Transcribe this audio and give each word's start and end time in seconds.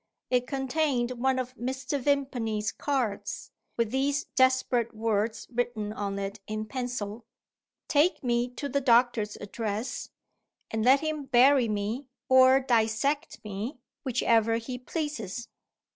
It 0.31 0.47
contained 0.47 1.11
one 1.11 1.37
of 1.37 1.53
Mr. 1.55 1.99
Vimpany's 1.99 2.71
cards, 2.71 3.51
with 3.77 3.91
these 3.91 4.23
desperate 4.35 4.95
words 4.95 5.45
written 5.53 5.93
on 5.93 6.17
it 6.17 6.39
in 6.47 6.65
pencil: 6.65 7.23
"Take 7.87 8.23
me 8.23 8.49
to 8.55 8.67
the 8.67 8.81
doctor's 8.81 9.35
address, 9.35 10.09
and 10.71 10.83
let 10.83 11.01
him 11.01 11.25
bury 11.25 11.69
me, 11.69 12.07
or 12.29 12.59
dissect 12.61 13.43
me, 13.43 13.77
whichever 14.03 14.55
he 14.55 14.79
pleases." 14.79 15.49